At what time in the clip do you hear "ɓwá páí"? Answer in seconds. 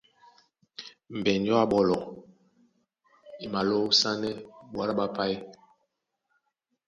4.97-5.35